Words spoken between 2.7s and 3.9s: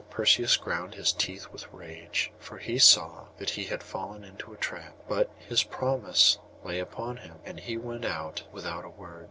saw that he had